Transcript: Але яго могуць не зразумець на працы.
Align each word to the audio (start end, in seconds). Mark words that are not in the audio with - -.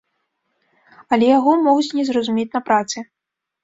Але 1.13 1.25
яго 1.37 1.51
могуць 1.69 1.95
не 2.01 2.09
зразумець 2.11 2.51
на 2.59 2.67
працы. 2.69 3.09